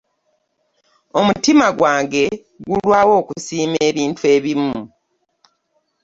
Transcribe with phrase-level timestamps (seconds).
[1.19, 2.23] Omutima gwange
[2.67, 4.77] gulwaawo okusiima ebintu ebimu.